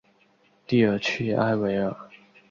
[0.65, 1.95] 蒂尔屈埃维尔。